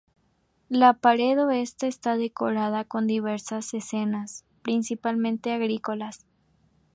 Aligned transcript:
La 0.69 0.93
pared 0.93 1.45
oeste 1.45 1.85
está 1.87 2.17
decorada 2.17 2.85
con 2.85 3.05
diversas 3.05 3.71
escenas, 3.75 4.45
principalmente 4.63 5.51
agrícolas. 5.51 6.25